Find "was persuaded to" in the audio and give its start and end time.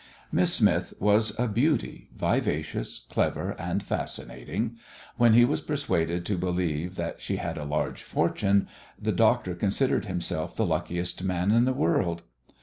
5.45-6.39